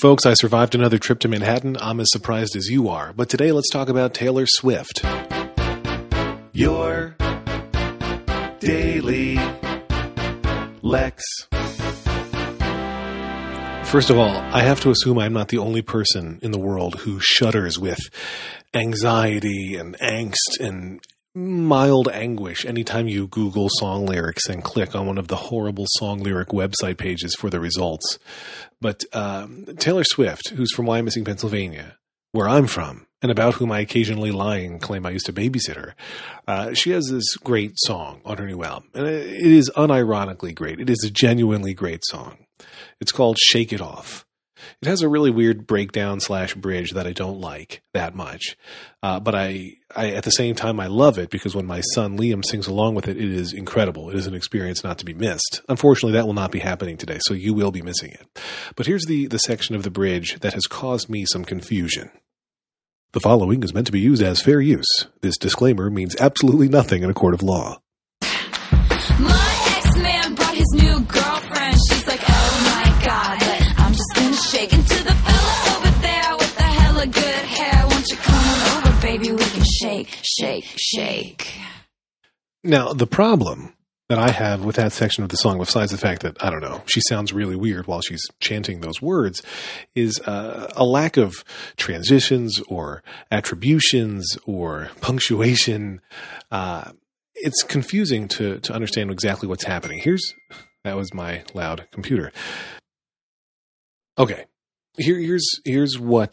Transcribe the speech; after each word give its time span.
Folks, 0.00 0.24
I 0.24 0.32
survived 0.32 0.74
another 0.74 0.96
trip 0.96 1.18
to 1.18 1.28
Manhattan. 1.28 1.76
I'm 1.78 2.00
as 2.00 2.10
surprised 2.10 2.56
as 2.56 2.68
you 2.70 2.88
are. 2.88 3.12
But 3.12 3.28
today, 3.28 3.52
let's 3.52 3.68
talk 3.68 3.90
about 3.90 4.14
Taylor 4.14 4.46
Swift. 4.46 5.04
Your 6.52 7.16
daily 8.60 9.38
Lex. 10.80 11.22
First 13.90 14.08
of 14.08 14.16
all, 14.16 14.30
I 14.30 14.62
have 14.62 14.80
to 14.80 14.90
assume 14.90 15.18
I'm 15.18 15.34
not 15.34 15.48
the 15.48 15.58
only 15.58 15.82
person 15.82 16.38
in 16.40 16.50
the 16.50 16.58
world 16.58 17.00
who 17.00 17.18
shudders 17.20 17.78
with 17.78 17.98
anxiety 18.72 19.76
and 19.76 19.98
angst 19.98 20.60
and 20.60 21.04
mild 21.34 22.08
anguish 22.08 22.64
anytime 22.64 23.08
you 23.08 23.28
Google 23.28 23.68
song 23.70 24.06
lyrics 24.06 24.48
and 24.48 24.64
click 24.64 24.94
on 24.94 25.06
one 25.06 25.18
of 25.18 25.28
the 25.28 25.36
horrible 25.36 25.86
song 25.88 26.20
lyric 26.20 26.48
website 26.48 26.98
pages 26.98 27.34
for 27.38 27.50
the 27.50 27.60
results. 27.60 28.18
But 28.80 29.04
um, 29.12 29.66
Taylor 29.78 30.04
Swift, 30.04 30.50
who's 30.50 30.72
from 30.72 30.86
Wyomissing, 30.86 31.24
Pennsylvania, 31.24 31.96
where 32.32 32.48
I'm 32.48 32.66
from, 32.66 33.06
and 33.22 33.30
about 33.30 33.54
whom 33.54 33.70
I 33.70 33.80
occasionally 33.80 34.32
lie 34.32 34.58
and 34.58 34.80
claim 34.80 35.04
I 35.04 35.10
used 35.10 35.26
to 35.26 35.32
babysit 35.32 35.76
her, 35.76 35.94
uh, 36.48 36.74
she 36.74 36.90
has 36.90 37.08
this 37.08 37.36
great 37.36 37.72
song 37.76 38.20
on 38.24 38.38
her 38.38 38.46
new 38.46 38.62
album. 38.62 38.88
And 38.94 39.06
it 39.06 39.52
is 39.52 39.70
unironically 39.76 40.54
great. 40.54 40.80
It 40.80 40.90
is 40.90 41.04
a 41.04 41.10
genuinely 41.10 41.74
great 41.74 42.04
song. 42.04 42.46
It's 43.00 43.12
called 43.12 43.38
Shake 43.38 43.72
It 43.72 43.80
Off. 43.80 44.24
It 44.82 44.88
has 44.88 45.02
a 45.02 45.08
really 45.08 45.30
weird 45.30 45.66
breakdown 45.66 46.20
slash 46.20 46.54
bridge 46.54 46.92
that 46.92 47.06
I 47.06 47.12
don't 47.12 47.40
like 47.40 47.82
that 47.92 48.14
much, 48.14 48.56
uh, 49.02 49.20
but 49.20 49.34
I, 49.34 49.72
I 49.94 50.10
at 50.12 50.24
the 50.24 50.30
same 50.30 50.54
time 50.54 50.80
I 50.80 50.86
love 50.86 51.18
it 51.18 51.30
because 51.30 51.54
when 51.54 51.66
my 51.66 51.80
son 51.80 52.18
Liam 52.18 52.44
sings 52.44 52.66
along 52.66 52.94
with 52.94 53.08
it, 53.08 53.16
it 53.16 53.30
is 53.30 53.52
incredible. 53.52 54.10
It 54.10 54.16
is 54.16 54.26
an 54.26 54.34
experience 54.34 54.84
not 54.84 54.98
to 54.98 55.04
be 55.04 55.14
missed. 55.14 55.62
Unfortunately, 55.68 56.12
that 56.12 56.26
will 56.26 56.34
not 56.34 56.52
be 56.52 56.60
happening 56.60 56.96
today, 56.96 57.18
so 57.20 57.34
you 57.34 57.54
will 57.54 57.70
be 57.70 57.82
missing 57.82 58.10
it. 58.10 58.26
But 58.76 58.86
here's 58.86 59.06
the 59.06 59.26
the 59.26 59.38
section 59.38 59.74
of 59.74 59.82
the 59.82 59.90
bridge 59.90 60.40
that 60.40 60.54
has 60.54 60.66
caused 60.66 61.08
me 61.08 61.24
some 61.26 61.44
confusion. 61.44 62.10
The 63.12 63.20
following 63.20 63.64
is 63.64 63.74
meant 63.74 63.86
to 63.86 63.92
be 63.92 63.98
used 63.98 64.22
as 64.22 64.40
fair 64.40 64.60
use. 64.60 65.06
This 65.20 65.36
disclaimer 65.36 65.90
means 65.90 66.14
absolutely 66.20 66.68
nothing 66.68 67.02
in 67.02 67.10
a 67.10 67.14
court 67.14 67.34
of 67.34 67.42
law. 67.42 67.80
Shake, 79.78 80.18
shake, 80.22 80.66
shake. 80.76 81.52
Now, 82.62 82.92
the 82.92 83.06
problem 83.06 83.74
that 84.10 84.18
I 84.18 84.32
have 84.32 84.64
with 84.64 84.74
that 84.74 84.92
section 84.92 85.22
of 85.22 85.30
the 85.30 85.36
song, 85.36 85.58
besides 85.58 85.92
the 85.92 85.98
fact 85.98 86.22
that, 86.22 86.42
I 86.44 86.50
don't 86.50 86.60
know, 86.60 86.82
she 86.86 87.00
sounds 87.00 87.32
really 87.32 87.54
weird 87.54 87.86
while 87.86 88.00
she's 88.00 88.26
chanting 88.40 88.80
those 88.80 89.00
words, 89.00 89.40
is 89.94 90.18
uh, 90.20 90.72
a 90.74 90.84
lack 90.84 91.16
of 91.16 91.44
transitions 91.76 92.60
or 92.68 93.04
attributions 93.30 94.36
or 94.46 94.90
punctuation. 95.00 96.00
Uh, 96.50 96.90
it's 97.34 97.62
confusing 97.62 98.26
to, 98.28 98.58
to 98.58 98.72
understand 98.72 99.12
exactly 99.12 99.48
what's 99.48 99.64
happening. 99.64 100.00
Here's, 100.02 100.34
that 100.82 100.96
was 100.96 101.14
my 101.14 101.44
loud 101.54 101.86
computer. 101.92 102.32
Okay. 104.18 104.46
Here, 104.98 105.18
here's, 105.18 105.48
here's 105.64 106.00
what 106.00 106.32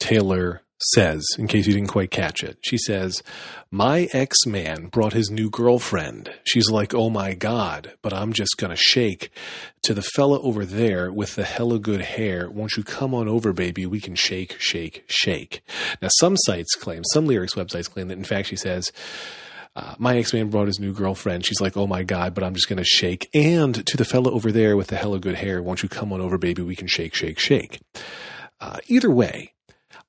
Taylor 0.00 0.62
says, 0.94 1.24
in 1.38 1.46
case 1.46 1.66
you 1.66 1.74
didn't 1.74 1.88
quite 1.88 2.10
catch 2.10 2.42
it. 2.42 2.58
She 2.62 2.76
says, 2.78 3.22
My 3.70 4.08
ex 4.12 4.46
man 4.46 4.86
brought 4.86 5.12
his 5.12 5.30
new 5.30 5.50
girlfriend. 5.50 6.32
She's 6.44 6.70
like, 6.70 6.94
Oh 6.94 7.10
my 7.10 7.34
God, 7.34 7.92
but 8.02 8.12
I'm 8.12 8.32
just 8.32 8.56
gonna 8.56 8.76
shake. 8.76 9.30
To 9.84 9.94
the 9.94 10.02
fella 10.02 10.40
over 10.40 10.64
there 10.64 11.12
with 11.12 11.34
the 11.34 11.44
hella 11.44 11.78
good 11.78 12.02
hair, 12.02 12.48
won't 12.50 12.76
you 12.76 12.84
come 12.84 13.14
on 13.14 13.28
over, 13.28 13.52
baby? 13.52 13.84
We 13.84 14.00
can 14.00 14.14
shake, 14.14 14.56
shake, 14.60 15.04
shake. 15.08 15.62
Now, 16.00 16.08
some 16.18 16.36
sites 16.36 16.74
claim, 16.76 17.02
some 17.12 17.26
lyrics 17.26 17.54
websites 17.54 17.90
claim 17.90 18.08
that 18.08 18.18
in 18.18 18.24
fact 18.24 18.48
she 18.48 18.56
says, 18.56 18.92
uh, 19.74 19.94
my 19.98 20.16
ex 20.16 20.32
man 20.32 20.50
brought 20.50 20.66
his 20.66 20.78
new 20.78 20.92
girlfriend. 20.92 21.46
She's 21.46 21.60
like, 21.60 21.76
oh 21.76 21.86
my 21.86 22.02
God, 22.02 22.34
but 22.34 22.44
I'm 22.44 22.54
just 22.54 22.68
going 22.68 22.76
to 22.76 22.84
shake. 22.84 23.28
And 23.32 23.86
to 23.86 23.96
the 23.96 24.04
fella 24.04 24.30
over 24.30 24.52
there 24.52 24.76
with 24.76 24.88
the 24.88 24.96
hella 24.96 25.18
good 25.18 25.36
hair, 25.36 25.62
won't 25.62 25.82
you 25.82 25.88
come 25.88 26.12
on 26.12 26.20
over, 26.20 26.36
baby? 26.36 26.60
We 26.62 26.76
can 26.76 26.88
shake, 26.88 27.14
shake, 27.14 27.38
shake. 27.38 27.80
Uh, 28.60 28.78
either 28.88 29.10
way, 29.10 29.54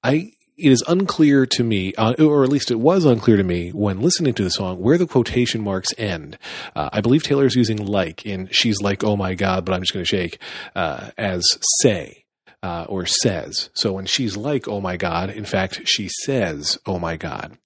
I 0.03 0.33
it 0.57 0.71
is 0.71 0.83
unclear 0.87 1.45
to 1.45 1.63
me, 1.63 1.93
uh, 1.95 2.13
or 2.19 2.43
at 2.43 2.49
least 2.49 2.71
it 2.71 2.79
was 2.79 3.05
unclear 3.05 3.37
to 3.37 3.43
me 3.43 3.69
when 3.71 4.01
listening 4.01 4.33
to 4.35 4.43
the 4.43 4.49
song, 4.49 4.79
where 4.79 4.97
the 4.97 5.07
quotation 5.07 5.61
marks 5.61 5.93
end. 5.97 6.37
Uh, 6.75 6.89
I 6.93 7.01
believe 7.01 7.23
Taylor's 7.23 7.55
using 7.55 7.85
like 7.85 8.25
in 8.25 8.49
"She's 8.51 8.81
like, 8.81 9.03
oh 9.03 9.15
my 9.15 9.35
god," 9.35 9.65
but 9.65 9.73
I'm 9.73 9.81
just 9.81 9.93
going 9.93 10.05
to 10.05 10.09
shake 10.09 10.37
uh, 10.75 11.11
as 11.17 11.43
say 11.81 12.23
uh, 12.63 12.85
or 12.87 13.05
says. 13.05 13.69
So 13.73 13.91
when 13.91 14.05
she's 14.05 14.37
like, 14.37 14.67
oh 14.67 14.79
my 14.79 14.95
god, 14.97 15.29
in 15.29 15.45
fact, 15.45 15.81
she 15.85 16.07
says, 16.23 16.79
oh 16.85 16.97
my 16.97 17.17
god. 17.17 17.57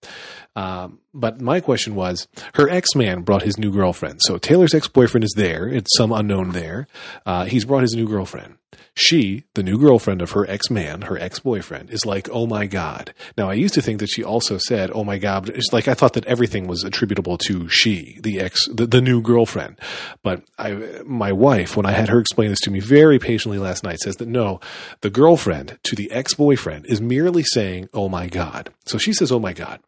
Um, 0.55 0.99
but 1.13 1.39
my 1.39 1.59
question 1.59 1.93
was, 1.93 2.27
her 2.55 2.67
ex 2.67 2.95
man 2.95 3.21
brought 3.21 3.43
his 3.43 3.59
new 3.59 3.71
girlfriend. 3.71 4.21
So 4.23 4.39
Taylor's 4.39 4.73
ex 4.73 4.87
boyfriend 4.87 5.23
is 5.23 5.33
there. 5.37 5.67
It's 5.67 5.95
some 5.95 6.11
unknown 6.11 6.49
there. 6.49 6.87
Uh, 7.27 7.45
he's 7.45 7.63
brought 7.63 7.83
his 7.83 7.93
new 7.93 8.07
girlfriend. 8.07 8.55
She, 8.99 9.43
the 9.53 9.61
new 9.61 9.77
girlfriend 9.77 10.23
of 10.23 10.31
her 10.31 10.49
ex 10.49 10.71
man, 10.71 11.03
her 11.03 11.19
ex 11.19 11.37
boyfriend, 11.39 11.91
is 11.91 12.03
like, 12.03 12.27
oh 12.31 12.47
my 12.47 12.65
God. 12.65 13.13
Now, 13.37 13.47
I 13.47 13.53
used 13.53 13.75
to 13.75 13.81
think 13.81 13.99
that 13.99 14.09
she 14.09 14.23
also 14.23 14.57
said, 14.57 14.89
oh 14.91 15.03
my 15.03 15.19
God. 15.19 15.49
It's 15.49 15.71
like 15.71 15.87
I 15.87 15.93
thought 15.93 16.13
that 16.13 16.25
everything 16.25 16.65
was 16.65 16.83
attributable 16.83 17.37
to 17.45 17.69
she, 17.69 18.17
the 18.21 18.39
ex, 18.39 18.59
the, 18.67 18.87
the 18.87 18.99
new 18.99 19.21
girlfriend. 19.21 19.79
But 20.23 20.41
I, 20.57 20.71
my 21.05 21.31
wife, 21.31 21.77
when 21.77 21.85
I 21.85 21.91
had 21.91 22.09
her 22.09 22.19
explain 22.19 22.49
this 22.49 22.61
to 22.61 22.71
me 22.71 22.79
very 22.79 23.19
patiently 23.19 23.59
last 23.59 23.83
night, 23.83 23.99
says 23.99 24.15
that 24.15 24.27
no, 24.27 24.59
the 25.01 25.11
girlfriend 25.11 25.77
to 25.83 25.95
the 25.95 26.11
ex 26.11 26.33
boyfriend 26.33 26.87
is 26.87 26.99
merely 26.99 27.43
saying, 27.43 27.89
oh 27.93 28.09
my 28.09 28.25
God. 28.25 28.73
So 28.85 28.97
she 28.97 29.13
says, 29.13 29.31
oh 29.31 29.39
my 29.39 29.53
God. 29.53 29.79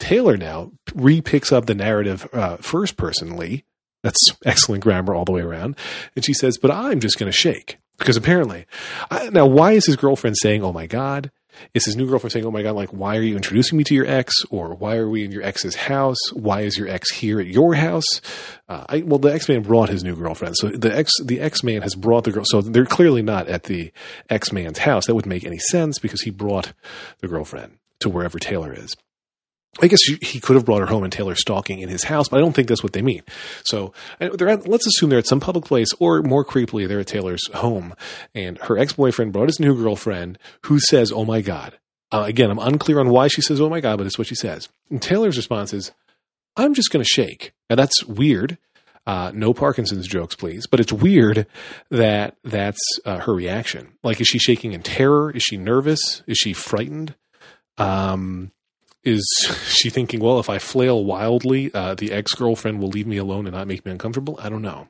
Taylor 0.00 0.36
now 0.36 0.72
re-picks 0.96 1.52
up 1.52 1.66
the 1.66 1.76
narrative 1.76 2.28
uh, 2.32 2.56
first 2.56 2.96
personally. 2.96 3.64
That's 4.02 4.18
excellent 4.44 4.82
grammar 4.82 5.14
all 5.14 5.24
the 5.24 5.32
way 5.32 5.42
around. 5.42 5.76
And 6.16 6.24
she 6.24 6.34
says, 6.34 6.58
but 6.58 6.72
I'm 6.72 6.98
just 6.98 7.20
going 7.20 7.30
to 7.30 7.38
shake. 7.38 7.78
Because 7.98 8.16
apparently, 8.16 8.66
I, 9.10 9.30
now 9.30 9.46
why 9.46 9.72
is 9.72 9.86
his 9.86 9.96
girlfriend 9.96 10.36
saying, 10.36 10.62
oh 10.62 10.72
my 10.72 10.86
God? 10.86 11.30
Is 11.74 11.84
his 11.84 11.96
new 11.96 12.06
girlfriend 12.06 12.32
saying, 12.32 12.46
oh 12.46 12.52
my 12.52 12.62
God, 12.62 12.76
like, 12.76 12.90
why 12.90 13.16
are 13.16 13.22
you 13.22 13.34
introducing 13.34 13.76
me 13.76 13.82
to 13.84 13.94
your 13.94 14.06
ex? 14.06 14.32
Or 14.48 14.74
why 14.74 14.96
are 14.96 15.08
we 15.08 15.24
in 15.24 15.32
your 15.32 15.42
ex's 15.42 15.74
house? 15.74 16.18
Why 16.32 16.60
is 16.60 16.78
your 16.78 16.88
ex 16.88 17.10
here 17.10 17.40
at 17.40 17.48
your 17.48 17.74
house? 17.74 18.06
Uh, 18.68 18.84
I, 18.88 19.00
well, 19.00 19.18
the 19.18 19.32
ex 19.32 19.48
man 19.48 19.62
brought 19.62 19.88
his 19.88 20.04
new 20.04 20.14
girlfriend. 20.14 20.56
So 20.56 20.68
the 20.68 20.96
ex, 20.96 21.10
the 21.22 21.40
ex 21.40 21.64
man 21.64 21.82
has 21.82 21.96
brought 21.96 22.24
the 22.24 22.30
girl. 22.30 22.44
So 22.46 22.62
they're 22.62 22.86
clearly 22.86 23.22
not 23.22 23.48
at 23.48 23.64
the 23.64 23.90
ex 24.30 24.52
man's 24.52 24.78
house. 24.78 25.06
That 25.06 25.16
wouldn't 25.16 25.30
make 25.30 25.44
any 25.44 25.58
sense 25.58 25.98
because 25.98 26.22
he 26.22 26.30
brought 26.30 26.72
the 27.18 27.26
girlfriend 27.26 27.78
to 28.00 28.08
wherever 28.08 28.38
Taylor 28.38 28.72
is. 28.72 28.94
I 29.80 29.86
guess 29.86 30.00
he 30.02 30.40
could 30.40 30.56
have 30.56 30.64
brought 30.64 30.80
her 30.80 30.86
home 30.86 31.04
and 31.04 31.12
Taylor 31.12 31.36
stalking 31.36 31.78
in 31.80 31.88
his 31.88 32.04
house, 32.04 32.28
but 32.28 32.38
I 32.38 32.40
don't 32.40 32.52
think 32.52 32.68
that's 32.68 32.82
what 32.82 32.94
they 32.94 33.02
mean. 33.02 33.22
So 33.64 33.92
at, 34.18 34.40
let's 34.68 34.86
assume 34.86 35.10
they're 35.10 35.18
at 35.20 35.26
some 35.26 35.40
public 35.40 35.66
place, 35.66 35.88
or 36.00 36.22
more 36.22 36.44
creepily, 36.44 36.88
they're 36.88 37.00
at 37.00 37.06
Taylor's 37.06 37.46
home, 37.54 37.94
and 38.34 38.58
her 38.62 38.78
ex 38.78 38.94
boyfriend 38.94 39.32
brought 39.32 39.48
his 39.48 39.60
new 39.60 39.76
girlfriend, 39.80 40.38
who 40.64 40.80
says, 40.80 41.12
"Oh 41.12 41.24
my 41.24 41.42
god." 41.42 41.78
Uh, 42.10 42.24
again, 42.26 42.50
I'm 42.50 42.58
unclear 42.58 42.98
on 42.98 43.10
why 43.10 43.28
she 43.28 43.42
says, 43.42 43.60
"Oh 43.60 43.68
my 43.68 43.80
god," 43.80 43.98
but 43.98 44.06
it's 44.06 44.18
what 44.18 44.26
she 44.26 44.34
says. 44.34 44.68
And 44.90 45.00
Taylor's 45.00 45.36
response 45.36 45.72
is, 45.72 45.92
"I'm 46.56 46.74
just 46.74 46.90
going 46.90 47.04
to 47.04 47.08
shake." 47.08 47.52
Now 47.70 47.76
that's 47.76 48.04
weird. 48.04 48.58
Uh, 49.06 49.30
no 49.34 49.54
Parkinson's 49.54 50.06
jokes, 50.06 50.34
please. 50.34 50.66
But 50.66 50.80
it's 50.80 50.92
weird 50.92 51.46
that 51.90 52.36
that's 52.44 52.80
uh, 53.06 53.20
her 53.20 53.34
reaction. 53.34 53.94
Like, 54.02 54.20
is 54.20 54.26
she 54.26 54.38
shaking 54.38 54.72
in 54.72 54.82
terror? 54.82 55.30
Is 55.30 55.42
she 55.42 55.56
nervous? 55.56 56.22
Is 56.26 56.36
she 56.36 56.52
frightened? 56.52 57.14
Um, 57.78 58.50
is 59.08 59.26
she 59.68 59.90
thinking, 59.90 60.20
well, 60.20 60.38
if 60.38 60.50
I 60.50 60.58
flail 60.58 61.04
wildly, 61.04 61.72
uh, 61.74 61.94
the 61.94 62.12
ex 62.12 62.32
girlfriend 62.32 62.80
will 62.80 62.88
leave 62.88 63.06
me 63.06 63.16
alone 63.16 63.46
and 63.46 63.54
not 63.54 63.66
make 63.66 63.84
me 63.84 63.92
uncomfortable? 63.92 64.38
I 64.40 64.48
don't 64.48 64.62
know. 64.62 64.88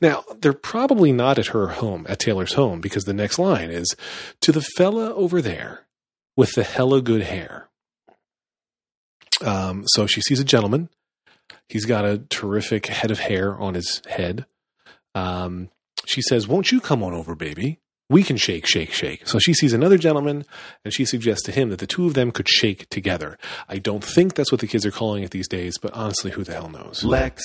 Now, 0.00 0.24
they're 0.40 0.52
probably 0.52 1.12
not 1.12 1.38
at 1.38 1.48
her 1.48 1.68
home, 1.68 2.06
at 2.08 2.18
Taylor's 2.18 2.54
home, 2.54 2.80
because 2.80 3.04
the 3.04 3.14
next 3.14 3.38
line 3.38 3.70
is 3.70 3.94
to 4.40 4.52
the 4.52 4.62
fella 4.76 5.14
over 5.14 5.40
there 5.40 5.86
with 6.36 6.52
the 6.52 6.64
hella 6.64 7.00
good 7.00 7.22
hair. 7.22 7.68
Um, 9.42 9.84
so 9.88 10.06
she 10.06 10.20
sees 10.20 10.40
a 10.40 10.44
gentleman. 10.44 10.88
He's 11.68 11.84
got 11.84 12.04
a 12.04 12.18
terrific 12.18 12.86
head 12.86 13.10
of 13.10 13.18
hair 13.18 13.58
on 13.58 13.74
his 13.74 14.02
head. 14.08 14.46
Um, 15.14 15.70
she 16.06 16.22
says, 16.22 16.48
Won't 16.48 16.72
you 16.72 16.80
come 16.80 17.02
on 17.02 17.12
over, 17.12 17.34
baby? 17.34 17.80
We 18.10 18.22
can 18.22 18.36
shake, 18.36 18.66
shake, 18.66 18.92
shake. 18.92 19.26
So 19.26 19.38
she 19.38 19.54
sees 19.54 19.72
another 19.72 19.96
gentleman 19.96 20.44
and 20.84 20.92
she 20.92 21.04
suggests 21.04 21.44
to 21.44 21.52
him 21.52 21.70
that 21.70 21.78
the 21.78 21.86
two 21.86 22.06
of 22.06 22.14
them 22.14 22.30
could 22.30 22.48
shake 22.48 22.88
together. 22.90 23.38
I 23.68 23.78
don't 23.78 24.04
think 24.04 24.34
that's 24.34 24.52
what 24.52 24.60
the 24.60 24.66
kids 24.66 24.84
are 24.84 24.90
calling 24.90 25.22
it 25.22 25.30
these 25.30 25.48
days, 25.48 25.78
but 25.78 25.92
honestly, 25.94 26.30
who 26.30 26.44
the 26.44 26.52
hell 26.52 26.68
knows? 26.68 27.02
Lex. 27.02 27.42